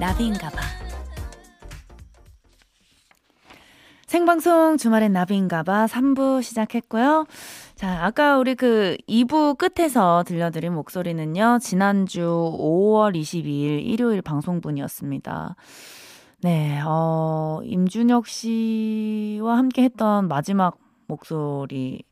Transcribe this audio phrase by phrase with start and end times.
[0.00, 0.60] 나비인가봐.
[4.06, 7.26] 생방송 주말엔 나비인가봐 3부 시작했고요.
[7.76, 15.56] 자, 아까 우리 그 2부 끝에서 들려드린 목소리는요, 지난주 5월 22일 일요일 방송분이었습니다.
[16.42, 22.04] 네, 어, 임준혁 씨와 함께 했던 마지막 목소리,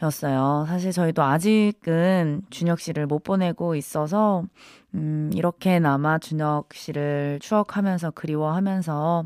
[0.00, 0.64] 였어요.
[0.68, 4.44] 사실 저희도 아직은 준혁 씨를 못 보내고 있어서,
[4.94, 9.24] 음, 이렇게나마 준혁 씨를 추억하면서 그리워하면서,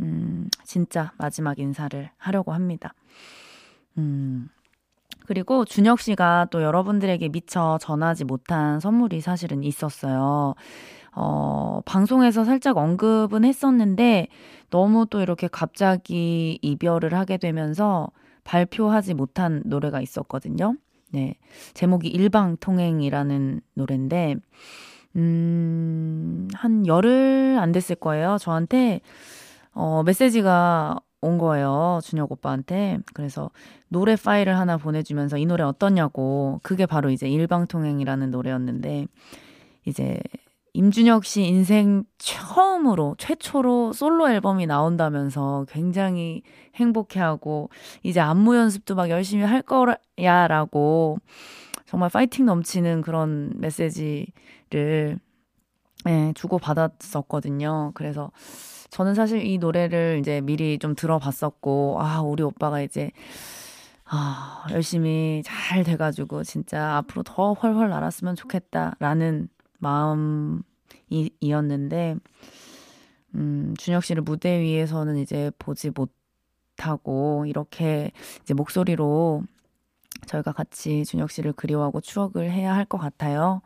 [0.00, 2.94] 음, 진짜 마지막 인사를 하려고 합니다.
[3.98, 4.48] 음,
[5.26, 10.54] 그리고 준혁 씨가 또 여러분들에게 미처 전하지 못한 선물이 사실은 있었어요.
[11.16, 14.28] 어, 방송에서 살짝 언급은 했었는데,
[14.70, 18.10] 너무 또 이렇게 갑자기 이별을 하게 되면서,
[18.44, 20.76] 발표하지 못한 노래가 있었거든요.
[21.12, 21.36] 네.
[21.74, 24.36] 제목이 일방통행이라는 노래인데,
[25.16, 28.36] 음, 한 열흘 안 됐을 거예요.
[28.38, 29.00] 저한테,
[29.72, 32.00] 어, 메시지가 온 거예요.
[32.02, 32.98] 준혁 오빠한테.
[33.14, 33.50] 그래서
[33.88, 36.60] 노래 파일을 하나 보내주면서 이 노래 어떠냐고.
[36.62, 39.06] 그게 바로 이제 일방통행이라는 노래였는데,
[39.86, 40.20] 이제
[40.74, 46.42] 임준혁 씨 인생 처음으로, 최초로 솔로 앨범이 나온다면서 굉장히
[46.74, 47.70] 행복해하고,
[48.02, 51.18] 이제 안무 연습도 막 열심히 할 거야, 라고,
[51.86, 55.20] 정말 파이팅 넘치는 그런 메시지를,
[56.08, 57.92] 예, 주고받았었거든요.
[57.94, 58.32] 그래서,
[58.90, 63.12] 저는 사실 이 노래를 이제 미리 좀 들어봤었고, 아, 우리 오빠가 이제,
[64.06, 69.48] 아, 열심히 잘 돼가지고, 진짜 앞으로 더 훨훨 날았으면 좋겠다라는
[71.10, 72.16] 마음이었는데,
[73.34, 78.12] 음, 준혁 씨를 무대 위에서는 이제 보지 못하고, 이렇게
[78.42, 79.42] 이제 목소리로
[80.26, 83.62] 저희가 같이 준혁 씨를 그리워하고 추억을 해야 할 것 같아요.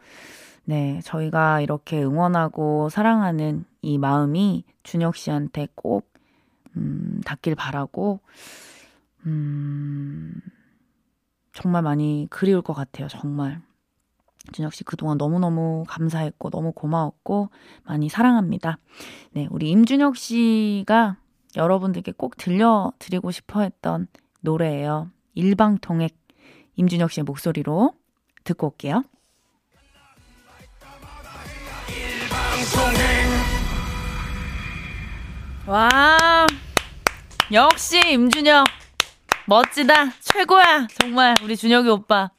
[0.65, 6.13] 네, 저희가 이렇게 응원하고 사랑하는 이 마음이 준혁 씨한테 꼭,
[6.77, 8.21] 음, 닿길 바라고,
[9.27, 10.41] 음,
[11.53, 13.61] 정말 많이 그리울 것 같아요, 정말.
[14.53, 17.51] 준혁 씨 그동안 너무너무 감사했고 너무 고마웠고
[17.85, 18.79] 많이 사랑합니다.
[19.33, 21.17] 네, 우리 임준혁 씨가
[21.57, 24.07] 여러분들께 꼭 들려드리고 싶어 했던
[24.41, 25.11] 노래예요.
[25.35, 26.17] 일방통액
[26.77, 27.93] 임준혁 씨의 목소리로
[28.45, 29.03] 듣고 올게요.
[35.67, 36.47] 와,
[37.53, 38.65] 역시 임준혁.
[39.47, 40.11] 멋지다.
[40.21, 40.89] 최고야.
[40.99, 41.35] 정말.
[41.43, 42.31] 우리 준혁이 오빠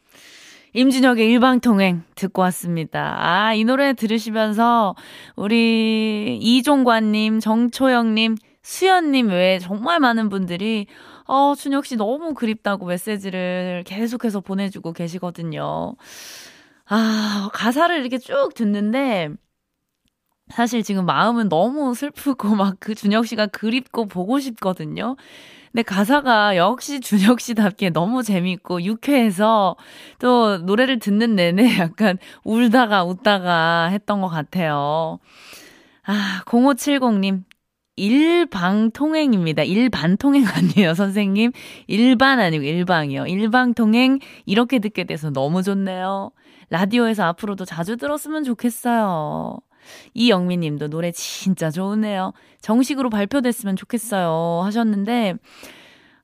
[0.74, 3.16] 임진혁의 일방통행 듣고 왔습니다.
[3.20, 4.96] 아, 이 노래 들으시면서
[5.36, 10.88] 우리 이종관님, 정초영님, 수연님 외에 정말 많은 분들이
[11.26, 15.96] 어, 준혁 씨 너무 그립다고 메시지를 계속해서 보내주고 계시거든요.
[16.86, 19.30] 아, 가사를 이렇게 쭉 듣는데,
[20.50, 25.16] 사실 지금 마음은 너무 슬프고 막 그 준혁 씨가 그립고 보고 싶거든요.
[25.72, 29.76] 근데 가사가 역시 준혁 씨답게 너무 재밌고 유쾌해서
[30.20, 35.20] 또 노래를 듣는 내내 약간 울다가 웃다가 했던 것 같아요.
[36.06, 37.44] 아, 0570님.
[37.96, 39.64] 일방통행입니다.
[39.64, 41.52] 일반통행 아니에요, 선생님.
[41.88, 43.28] 일반 아니고 일방이요.
[43.28, 46.32] 일방통행 이렇게 듣게 돼서 너무 좋네요.
[46.70, 49.60] 라디오에서 앞으로도 자주 들었으면 좋겠어요.
[50.14, 52.34] 이영민 님도 노래 진짜 좋으네요.
[52.62, 54.62] 정식으로 발표됐으면 좋겠어요.
[54.64, 55.36] 하셨는데,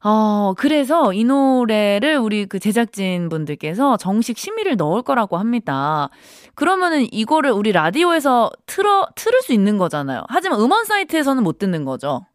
[0.04, 6.10] 어, 그래서 이 노래를 우리 그 제작진 분들께서 정식 심의를 넣을 거라고 합니다.
[6.54, 10.24] 그러면은 이거를 우리 라디오에서 틀어, 틀을 수 있는 거잖아요.
[10.30, 12.26] 하지만 음원 사이트에서는 못 듣는 거죠.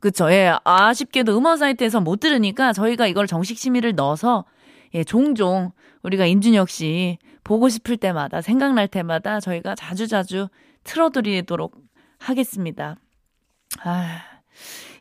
[0.00, 0.32] 그쵸.
[0.32, 4.44] 예, 아쉽게도 음원 사이트에서 못 들으니까 저희가 이걸 정식 심의를 넣어서
[4.94, 5.72] 예, 종종
[6.02, 10.48] 우리가 임준혁 씨 보고 싶을 때마다 생각날 때마다 저희가 자주자주
[10.84, 11.76] 틀어드리도록
[12.18, 12.96] 하겠습니다.
[13.84, 14.20] 아,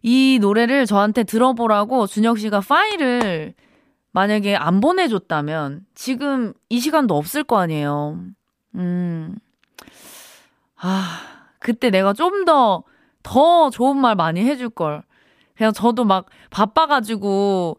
[0.01, 3.53] 이 노래를 저한테 들어보라고 준혁 씨가 파일을
[4.11, 8.19] 만약에 안 보내줬다면 지금 이 시간도 없을 거 아니에요.
[8.75, 9.35] 음.
[10.75, 11.21] 아,
[11.59, 12.83] 그때 내가 좀 더,
[13.23, 15.03] 더 좋은 말 많이 해줄 걸.
[15.55, 17.77] 그냥 저도 막 바빠가지고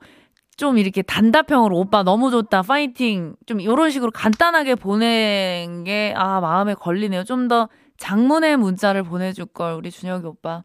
[0.63, 6.75] 좀 이렇게 단답형으로 오빠 너무 좋다 파이팅 좀 이런 식으로 간단하게 보낸 게 아 마음에
[6.75, 7.25] 걸리네요.
[7.25, 7.69] 좀 더
[7.99, 10.63] 장문의 문자를 보내줄 걸 우리 준혁이 오빠.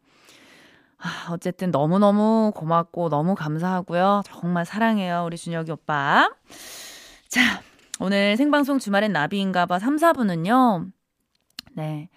[1.00, 4.22] 아, 어쨌든 너무너무 고맙고 너무 감사하고요.
[4.28, 5.24] 정말 사랑해요.
[5.26, 6.30] 우리 준혁이 오빠.
[7.28, 7.42] 자,
[8.00, 10.92] 오늘 생방송 주말엔 나비인가봐 3, 4부는요.
[11.74, 12.10] 네.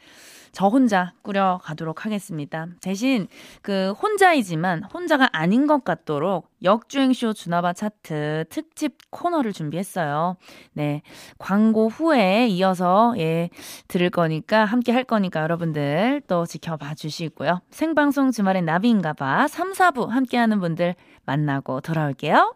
[0.52, 2.66] 저 혼자 꾸려가도록 하겠습니다.
[2.80, 3.28] 대신
[3.62, 10.36] 그 혼자이지만 혼자가 아닌 것 같도록 역주행쇼 주나바 차트 특집 코너를 준비했어요.
[10.72, 11.02] 네.
[11.38, 13.50] 광고 후에 이어서 예,
[13.88, 17.62] 들을 거니까 함께 할 거니까 여러분들 또 지켜봐 주시고요.
[17.70, 20.94] 생방송 주말엔 나비인가 봐 3, 4부 함께 하는 분들
[21.24, 22.54] 만나고 돌아올게요.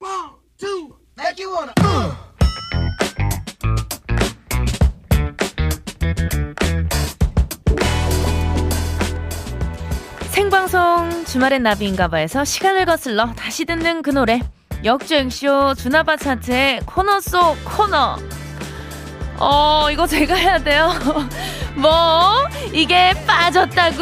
[0.00, 0.96] One, two.
[10.36, 14.38] 생방송 주말엔 나비인가봐에서 시간을 거슬러 다시 듣는 그 노래.
[14.84, 18.18] 역주행쇼 주나바 차트의 코너 속 코너.
[19.38, 20.92] 어 이거 제가 해야 돼요?
[21.74, 22.46] 뭐?
[22.70, 23.96] 이게 빠졌다고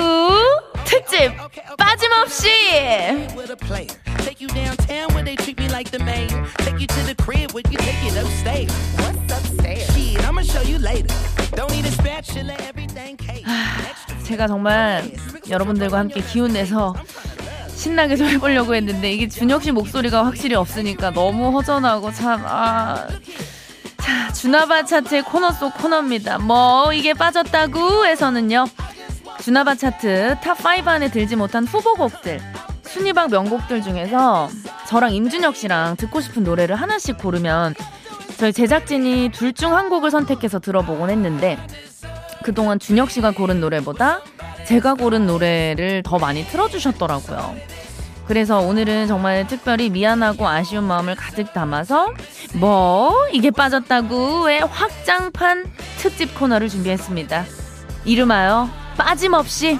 [0.85, 1.33] 특집
[1.79, 2.49] 빠짐없이
[4.25, 6.47] Take you downtown where they treat me like the mayor.
[6.59, 8.73] Take you to the crib where you take it upstairs.
[8.97, 9.85] What's upstairs?
[9.95, 11.15] Shit, I'ma show you later.
[11.55, 13.45] Don't need a spatula, everything cake.
[14.25, 15.05] 제가 정말
[15.51, 16.95] 여러분들과 함께 기운 내서
[17.77, 23.07] 신나게 좀 해보려고 했는데 이게 준혁 씨 목소리가 확실히 없으니까 너무 허전하고 참 아.
[24.01, 26.39] 자, 주나바 차트의 코너 속 코너입니다.
[26.39, 28.67] 뭐 이게 빠졌다고 해서는요.
[29.43, 32.41] 주나바 차트 탑5 안에 들지 못한 후보곡들
[32.95, 34.49] 순위 밖 명곡들 중에서
[34.87, 37.75] 저랑 임준혁 씨랑 듣고 싶은 노래를 하나씩 고르면
[38.37, 41.59] 저희 제작진이 둘 중 한 곡을 선택해서 들어보곤 했는데
[42.45, 44.21] 그동안 준혁 씨가 고른 노래보다
[44.69, 47.57] 제가 고른 노래를 더 많이 틀어주셨더라고요.
[48.29, 52.13] 그래서 오늘은 정말 특별히 미안하고 아쉬운 마음을 가득 담아서
[52.55, 55.65] 뭐 이게 빠졌다고의 확장판
[55.99, 57.45] 특집 코너를 준비했습니다.
[58.05, 59.79] 이름하여 빠짐없이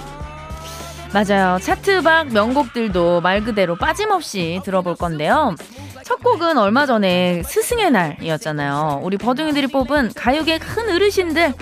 [1.13, 1.59] 맞아요.
[1.59, 5.55] 차트박 명곡들도 말 그대로 빠짐없이 들어볼 건데요.
[6.03, 8.99] 첫 곡은 얼마 전에 스승의 날이었잖아요.
[9.01, 11.53] 우리 버둥이들이 뽑은 가요계 큰 어르신들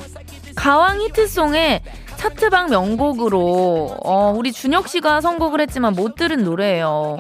[0.55, 1.81] 가왕 히트송의
[2.17, 7.19] 차트박 명곡으로 어, 우리 준혁 씨가 선곡을 했지만 못 들은 노래예요.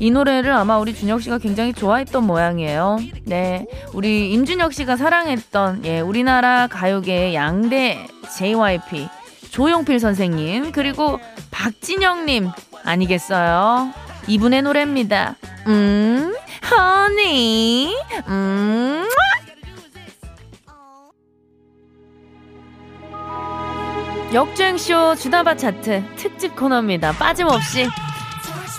[0.00, 2.98] 이 노래를 아마 우리 준혁 씨가 굉장히 좋아했던 모양이에요.
[3.24, 8.06] 네, 우리 임준혁 씨가 사랑했던 예, 우리나라 가요계의 양대
[8.36, 9.08] JYP
[9.52, 11.20] 조용필 선생님, 그리고
[11.50, 12.48] 박진영님
[12.84, 13.92] 아니겠어요?
[14.26, 15.36] 이분의 노래입니다.
[15.66, 16.34] 음,
[16.70, 17.94] 허니,
[18.28, 19.06] 음.
[24.32, 27.12] 역주행쇼 주나바 차트 특집 코너입니다.
[27.12, 27.86] 빠짐없이.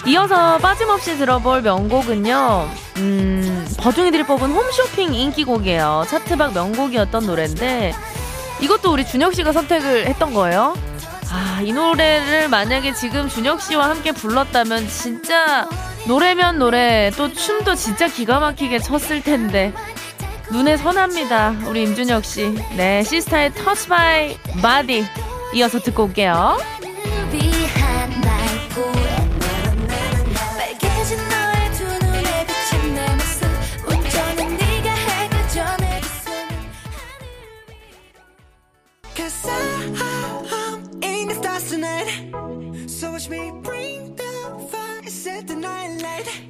[0.07, 2.67] 이어서 빠짐없이 들어볼 명곡은요,
[2.97, 6.05] 음, 버중이들이 뽑은 홈쇼핑 인기곡이에요.
[6.09, 7.93] 차트박 명곡이었던 노래인데,
[8.63, 10.73] 이것도 우리 준혁 씨가 선택을 했던 거예요.
[11.29, 15.67] 아, 이 노래를 만약에 지금 준혁 씨와 함께 불렀다면 진짜
[16.07, 19.73] 노래면 노래 또 춤도 진짜 기가 막히게 췄을 텐데
[20.49, 21.55] 눈에 선합니다.
[21.67, 22.51] 우리 임준혁 씨.
[22.77, 25.05] 네, 시스타의 Touch My Body
[25.55, 26.57] 이어서 듣고 올게요.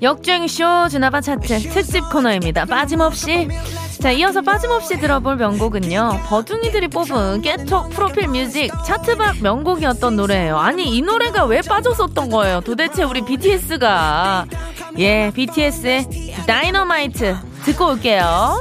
[0.03, 2.65] 역주행쇼 주나바 차트 특집 코너입니다.
[2.65, 3.48] 빠짐없이.
[4.01, 6.24] 자, 이어서 빠짐없이 들어볼 명곡은요.
[6.25, 10.57] 버둥이들이 뽑은 깨톡 프로필 뮤직 차트박 명곡이었던 노래예요.
[10.57, 12.60] 아니, 이 노래가 왜 빠졌었던 거예요?
[12.60, 14.45] 도대체 우리 BTS가.
[15.00, 18.60] 예, BTS의 다이너마이트 듣고 올게요.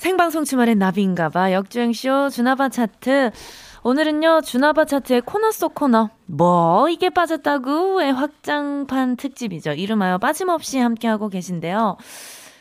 [0.00, 1.52] 생방송 주말엔 나비인가봐.
[1.52, 3.32] 역주행쇼 주나바 차트.
[3.82, 6.08] 오늘은요 주나바 차트의 코너 속 코너.
[6.24, 9.72] 뭐 이게 빠졌다고의 확장판 특집이죠?
[9.72, 11.98] 이름하여 빠짐없이 함께하고 계신데요.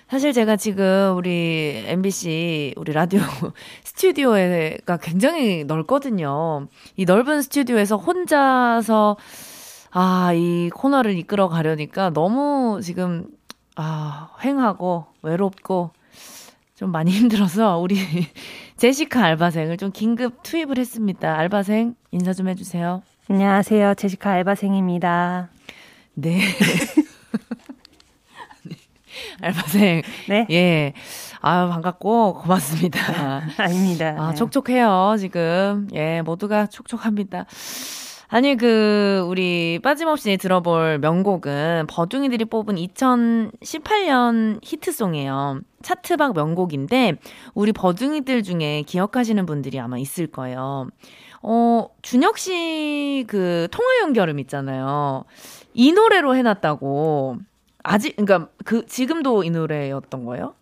[0.10, 3.22] 사실 제가 지금 우리 MBC 우리 라디오
[3.86, 6.68] 스튜디오가 굉장히 넓거든요.
[6.98, 9.16] 이 넓은 스튜디오에서 혼자서
[9.92, 13.28] 아 이 코너를 이끌어 가려니까 너무 지금
[13.78, 15.92] 아 횡하고 외롭고
[16.80, 17.98] 좀 많이 힘들어서 우리
[18.78, 21.38] 제시카 알바생을 좀 긴급 투입을 했습니다.
[21.38, 23.04] 알바생 인사 좀 해주세요.
[23.30, 23.96] 안녕하세요.
[23.96, 25.50] 제시카 알바생입니다.
[26.14, 26.40] 네.
[29.42, 30.04] 알바생.
[30.30, 30.48] 네.
[30.52, 30.94] 예.
[31.42, 33.44] 아 반갑고 고맙습니다.
[33.58, 34.16] 아닙니다.
[34.18, 34.36] 아, 네.
[34.36, 35.90] 촉촉해요, 지금.
[35.94, 37.46] 예, 모두가 촉촉합니다.
[38.32, 45.62] 아니, 그, 우리 빠짐없이 들어볼 명곡은 버둥이들이 뽑은 2018년 히트송이에요.
[45.82, 47.16] 차트박 명곡인데,
[47.56, 50.90] 우리 버둥이들 중에 기억하시는 분들이 아마 있을 거예요.
[51.42, 55.24] 어, 준혁 씨 그 통화 연결음 있잖아요.
[55.74, 57.38] 이 노래로 해놨다고.
[57.82, 60.54] 아직, 그니까 그, 지금도 이 노래였던 거예요?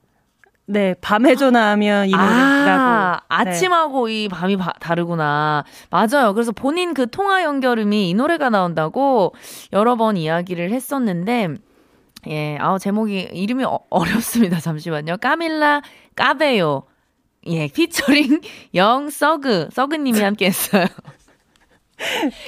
[0.70, 2.30] 네, 밤에 전화하면 이 노래라고.
[2.30, 3.26] 아, 네.
[3.30, 5.64] 아침하고 이 밤이 바, 다르구나.
[5.90, 6.34] 맞아요.
[6.34, 9.34] 그래서 본인 그 통화 연결음이 이 노래가 나온다고
[9.72, 11.56] 여러 번 이야기를 했었는데,
[12.28, 14.60] 예, 아 제목이, 이름이 어, 어렵습니다.
[14.60, 15.18] 잠시만요.
[15.18, 15.82] 까밀라
[16.16, 16.84] 까베요.
[17.48, 18.42] 예, 피처링
[18.76, 20.86] Young Thug, Thug님이 함께 했어요.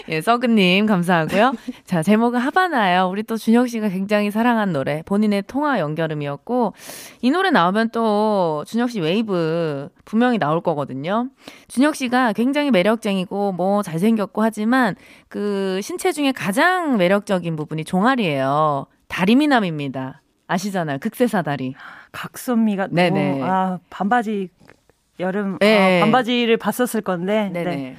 [0.09, 1.53] 예, 서그님, 감사하고요.
[1.85, 3.07] 자, 제목은 하바나예요.
[3.09, 5.01] 우리 또 준혁 씨가 굉장히 사랑한 노래.
[5.05, 6.73] 본인의 통화 연결음이었고,
[7.21, 11.29] 이 노래 나오면 또 준혁 씨 웨이브 분명히 나올 거거든요.
[11.67, 14.95] 준혁 씨가 굉장히 매력쟁이고, 뭐, 잘생겼고 하지만,
[15.27, 18.85] 그, 신체 중에 가장 매력적인 부분이 종아리예요.
[19.07, 20.21] 다리 미남입니다.
[20.47, 20.99] 아시잖아요.
[20.99, 21.75] 극세사 다리.
[22.11, 23.31] 각선미가 네네.
[23.31, 24.49] 너무, 아, 반바지,
[25.19, 26.01] 여름, 네.
[26.01, 27.49] 아, 반바지를 봤었을 건데.
[27.51, 27.75] 네네.
[27.75, 27.95] 네.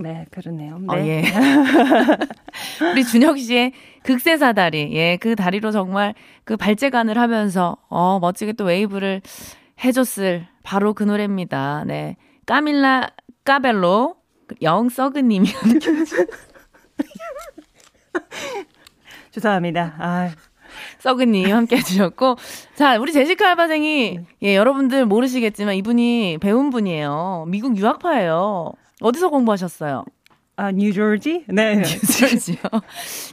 [0.00, 0.78] 네, 그러네요.
[0.78, 0.86] 네.
[0.88, 1.22] 어, 예.
[2.92, 3.72] 우리 준혁 씨의
[4.02, 4.94] 극세사 다리.
[4.94, 9.22] 예, 그 다리로 정말 그 발재간을 하면서, 어, 멋지게 또 웨이브를
[9.84, 11.84] 해줬을 바로 그 노래입니다.
[11.86, 12.16] 네.
[12.46, 13.10] 까밀라
[13.44, 14.16] 까벨로,
[14.62, 15.48] 영서그님이
[19.30, 19.94] 죄송합니다.
[19.98, 20.30] 아,
[20.98, 22.36] 서그님 함께 해주셨고.
[22.74, 27.46] 자, 우리 제시카 알바생이, 예, 여러분들 모르시겠지만 이분이 배운 분이에요.
[27.48, 28.72] 미국 유학파예요.
[29.00, 30.04] 어디서 공부하셨어요?
[30.56, 31.44] 아, 뉴저지?
[31.48, 31.76] 네.
[31.80, 32.58] 뉴저지요.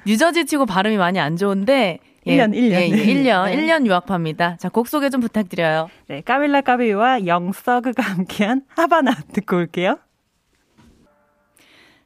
[0.06, 2.00] 뉴저지 치고 발음이 많이 안 좋은데.
[2.26, 2.72] 예, 1년, 1년.
[2.72, 3.58] 예, 예, 1년, 네.
[3.58, 4.58] 1년 유학파입니다.
[4.58, 5.90] 자, 곡 소개 좀 부탁드려요.
[6.08, 9.98] 네, 까밀라 까베유와 영서그가 함께한 하바나 듣고 올게요.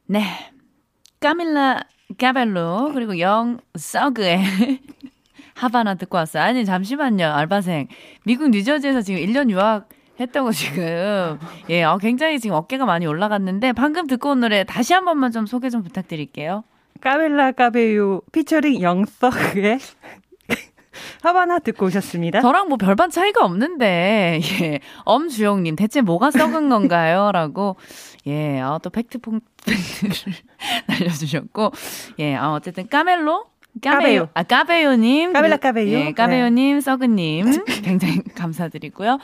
[0.06, 0.22] 네.
[1.20, 1.84] 까밀라
[2.18, 4.42] 까벨로, 그리고 영 서그의
[5.62, 6.42] 하바나 듣고 왔어요.
[6.42, 7.86] 아니, 잠시만요, 알바생.
[8.24, 9.88] 미국 뉴저지에서 지금 1년 유학
[10.18, 11.38] 했다고 지금.
[11.70, 15.46] 예, 어, 굉장히 지금 어깨가 많이 올라갔는데, 방금 듣고 온 노래 다시 한 번만 좀
[15.46, 16.64] 소개 좀 부탁드릴게요.
[17.00, 19.78] 까밀라 까베유 피처링 영서그의
[21.22, 22.40] 하바나 듣고 오셨습니다.
[22.40, 24.80] 저랑 뭐 별반 차이가 없는데, 예.
[25.04, 27.30] 엄주영님, 대체 뭐가 썩은 건가요?
[27.32, 27.76] 라고,
[28.26, 29.78] 예, 아, 또 팩트 폰트를
[30.88, 31.70] 날려주셨고,
[32.18, 33.51] 예, 아, 어쨌든 까멜로?
[33.80, 34.28] 까베요.
[34.34, 35.32] 아, 까베요님.
[35.32, 35.98] 까벨라 까베요.
[35.98, 37.46] 예, 까베요님, 서그님.
[37.82, 39.18] 굉장히 감사드리고요.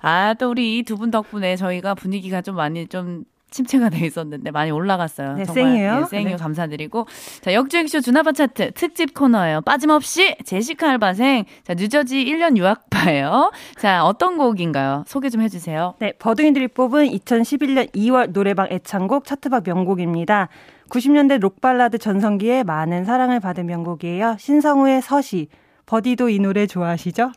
[0.00, 4.50] 아, 또 우리 이 두 분 덕분에 저희가 분위기가 좀 많이 좀 침체가 돼 있었는데
[4.50, 5.34] 많이 올라갔어요.
[5.36, 6.00] 네, 정말, 쌩이에요.
[6.02, 6.28] 예, 쌩이요.
[6.30, 6.36] 네.
[6.36, 7.06] 감사드리고.
[7.40, 9.60] 자, 역주행쇼 주나바 차트 특집 코너예요.
[9.60, 11.44] 빠짐없이 제시카 알바생.
[11.62, 13.52] 자, 뉴저지 1년 유학파예요.
[13.78, 15.04] 자, 어떤 곡인가요?
[15.06, 15.94] 소개 좀 해주세요.
[16.00, 20.48] 네, 버둥이들이 뽑은 2011년 2월 노래방 애창곡 차트 밖 명곡입니다.
[20.94, 24.36] 90년대 록발라드 전성기에 많은 사랑을 받은 명곡이에요.
[24.38, 25.48] 신성우의 서시.
[25.86, 27.32] 버디도 이 노래 좋아하시죠?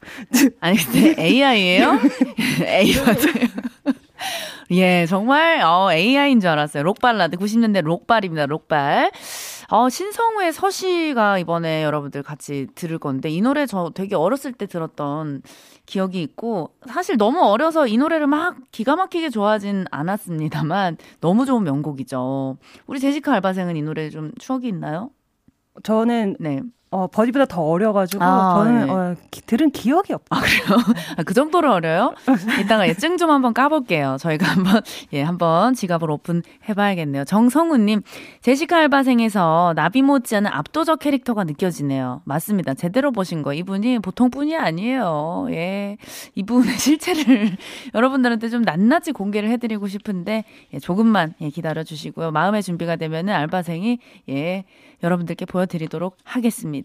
[0.62, 2.00] 아니, 근데 AI예요
[2.62, 3.98] AI 맞아요.
[4.72, 6.84] 예, 정말 어, AI인 줄 알았어요.
[6.84, 8.46] 록발라드 90년대 록발입니다.
[8.48, 9.12] 록발.
[9.70, 15.42] 어, 신성우의 서시가 이번에 여러분들 같이 들을 건데 이 노래 저 되게 어렸을 때 들었던
[15.86, 22.58] 기억이 있고 사실 너무 어려서 이 노래를 막 기가 막히게 좋아하진 않았습니다만 너무 좋은 명곡이죠.
[22.88, 25.10] 우리 제시카 알바생은 이 노래 좀 추억이 있나요?
[25.84, 26.62] 저는 네.
[26.90, 28.92] 어, 버디보다 더 어려가지고 아, 저는 네.
[28.92, 30.28] 어, 기- 들은 기억이 없어요.
[30.30, 30.96] 아, 그래요?
[31.18, 32.14] 아, 그 정도로 어려요?
[32.64, 34.16] 이따가 예, 증좀 한번 까볼게요.
[34.22, 37.26] 저희가 한번, 예, 한번 지갑을 오픈해봐야겠네요.
[37.26, 38.04] 정성우님,
[38.42, 42.22] 제시카 알바생에서 나비 못지않은 압도적 캐릭터가 느껴지네요.
[42.24, 42.74] 맞습니다.
[42.74, 43.54] 제대로 보신 거.
[43.54, 45.48] 이분이 보통 분이 아니에요.
[45.50, 45.98] 예.
[46.36, 47.58] 이분의 실체를
[47.96, 52.32] 여러분들한테 좀 낱낱이 공개를 해드리고 싶은데, 예, 조금만, 예, 기다려주시고요.
[52.32, 54.64] 마음의 준비가 되면은 알바생이, 예,
[55.04, 56.77] 여러분들께 보여드리도록 하겠습니다.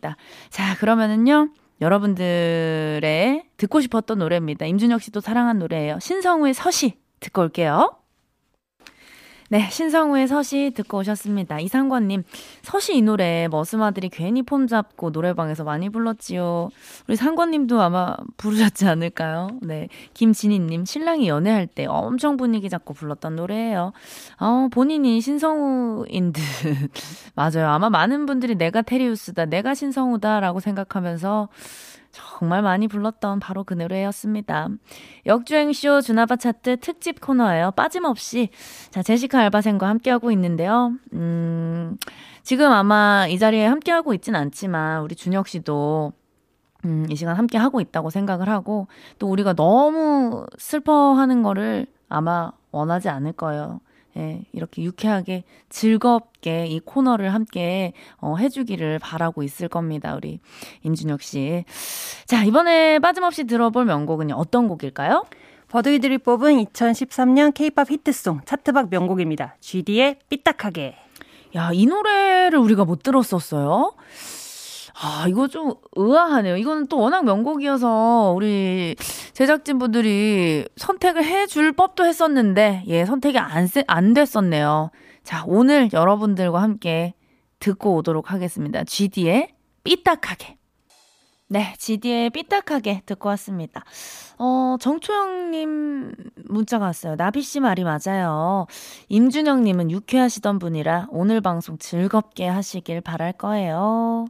[0.51, 1.51] 자, 그러면은요.
[1.81, 4.67] 여러분들의 듣고 싶었던 노래입니다.
[4.67, 5.99] 임준혁 씨도 사랑한 노래예요.
[6.01, 8.02] 신성우의 서시 듣고 올게요.
[9.53, 11.61] 네, 신성우의 서시 듣고 오셨습니다.
[11.61, 12.23] 이상권님,
[12.63, 16.71] 서시 이 노래 머스마들이 괜히 폼 잡고 노래방에서 많이 불렀지요.
[17.07, 19.51] 우리 상권님도 아마 부르셨지 않을까요?
[19.61, 23.93] 네, 김진희님, 신랑이 연애할 때 엄청 분위기 잡고 불렀던 노래예요.
[24.41, 26.41] 어, 본인이 신성우인 듯.
[27.37, 27.69] 맞아요.
[27.69, 31.51] 아마 많은 분들이 내가 테리우스다, 내가 신성우다라고 생각하면서
[32.13, 34.69] 정말 많이 불렀던 바로 그 노래였습니다.
[35.27, 37.73] 역주행쇼 주나바 차트 특집 코너예요.
[37.73, 38.51] 빠짐없이.
[38.91, 40.93] 자, 제시카 알바생과 함께하고 있는데요.
[41.15, 41.97] 음,
[42.43, 46.13] 지금 아마 이 자리에 함께하고 있진 않지만, 우리 준혁 씨도
[46.85, 48.89] 음, 이 시간 함께 하고 있다고 생각을 하고,
[49.19, 53.81] 또 우리가 너무 슬퍼하는 거를 아마 원하지 않을 거예요.
[54.17, 60.15] 예, 이렇게 유쾌하게 즐겁게 이 코너를 함께 어, 해주기를 바라고 있을 겁니다.
[60.15, 60.41] 우리
[60.83, 61.65] 임준혁 씨.
[62.27, 64.35] 자, 이번에 빠짐없이 들어볼 명곡은요.
[64.35, 65.25] 어떤 곡일까요?
[65.69, 69.57] 버드이들이 뽑은 2013년 케이팝 히트송 차트박 명곡입니다.
[69.61, 70.97] GD의 삐딱하게.
[71.57, 73.95] 야, 이 노래를 우리가 못 들었었어요?
[74.95, 76.57] 아, 이거 좀 의아하네요.
[76.57, 78.95] 이거는 또 워낙 명곡이어서 우리
[79.33, 84.91] 제작진분들이 선택을 해줄 법도 했었는데, 예, 선택이 안, 안 됐었네요.
[85.25, 87.15] 자, 오늘 여러분들과 함께
[87.59, 88.85] 듣고 오도록 하겠습니다.
[88.85, 89.49] GD의
[89.85, 90.57] 삐딱하게.
[91.49, 93.85] 네, GD의 삐딱하게 듣고 왔습니다.
[94.39, 96.15] 어, 정초영님
[96.47, 97.15] 문자가 왔어요.
[97.17, 98.67] 나비씨 말이 맞아요.
[99.11, 104.25] 임준영님은 유쾌하시던 분이라 오늘 방송 즐겁게 하시길 바랄게요.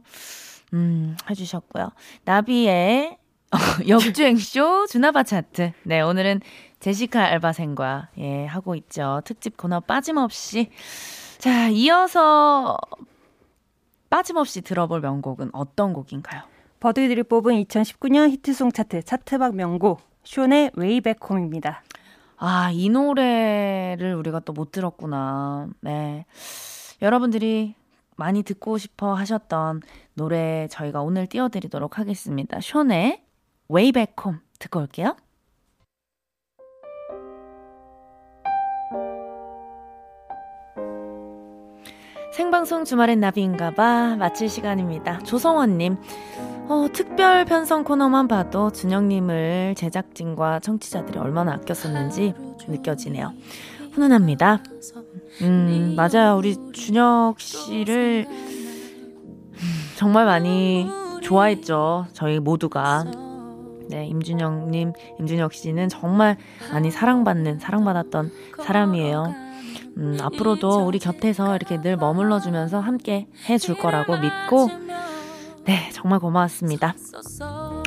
[0.73, 1.91] 음, 해주셨고요.
[2.25, 3.17] 나비의
[3.87, 5.71] 역주행쇼 주나바 차트.
[5.83, 6.41] 네, 오늘은
[6.79, 9.21] 제시카 알바생과 예, 하고 있죠.
[9.25, 10.69] 특집 코너 빠짐없이.
[11.37, 12.77] 자, 이어서
[14.09, 16.41] 빠짐없이 들어볼 명곡은 어떤 곡인가요?
[16.79, 21.83] 버드들이 뽑은 2019년 히트송 차트 차트 밖 명곡 숀의 Way Back Home입니다.
[22.37, 25.67] 아, 이 노래를 우리가 또 못 들었구나.
[25.81, 26.25] 네.
[27.01, 27.75] 여러분들이
[28.15, 29.81] 많이 듣고 싶어 하셨던
[30.13, 32.59] 노래 저희가 오늘 띄워드리도록 하겠습니다.
[32.61, 33.21] 쇼의
[33.69, 35.15] 웨이백홈 듣고 올게요.
[42.33, 45.19] 생방송 주말엔 나비인가봐 마칠 시간입니다.
[45.19, 45.97] 조성원님,
[46.67, 52.33] 어, 특별 편성 코너만 봐도 준영님을 제작진과 청취자들이 얼마나 아꼈었는지
[52.67, 53.33] 느껴지네요.
[53.93, 54.63] 훈훈합니다.
[55.41, 56.37] 음, 맞아요.
[56.37, 58.27] 우리 준혁 씨를
[59.95, 60.87] 정말 많이
[61.21, 62.07] 좋아했죠.
[62.13, 63.05] 저희 모두가.
[63.89, 66.37] 네, 임준영님, 임준혁 씨는 정말
[66.71, 68.31] 많이 사랑받는, 사랑받았던
[68.63, 69.35] 사람이에요.
[69.97, 74.69] 음, 앞으로도 우리 곁에서 이렇게 늘 머물러 주면서 함께 해줄 거라고 믿고,
[75.65, 76.95] 네, 정말 고마웠습니다.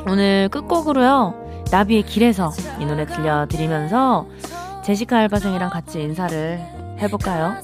[0.07, 4.27] 오늘 끝곡으로요, 나비의 길에서 이 노래 들려드리면서
[4.87, 6.61] 제시카 알바생이랑 같이 인사를
[6.99, 7.57] 해볼까요?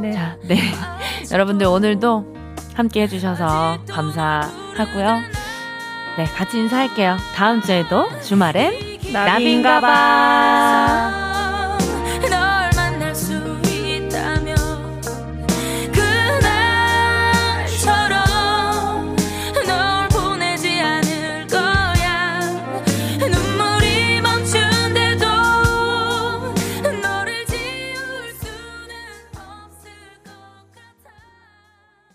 [0.00, 0.12] 네.
[0.12, 0.58] 자, 네.
[1.30, 2.34] 여러분들 오늘도
[2.74, 5.20] 함께 해주셔서 감사하고요.
[6.18, 7.16] 네, 같이 인사할게요.
[7.36, 8.72] 다음 주에도 주말엔
[9.12, 11.31] 나비인가봐.